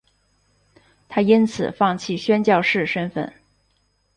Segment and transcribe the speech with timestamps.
[1.07, 3.31] 她因此放弃宣教士身分。